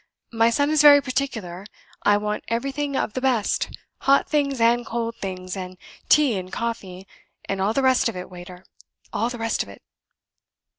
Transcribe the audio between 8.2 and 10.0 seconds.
waiter; all the rest of it."